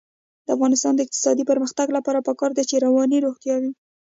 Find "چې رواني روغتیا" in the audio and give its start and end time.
2.69-3.55